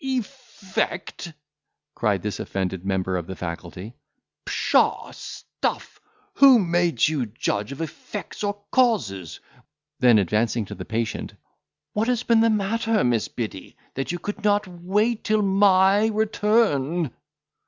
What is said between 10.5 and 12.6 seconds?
to the patient, "What has been the